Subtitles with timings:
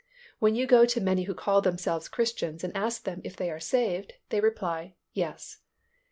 [0.39, 3.59] When you go to many who call themselves Christians and ask them if they are
[3.59, 5.59] saved, they reply, "Yes."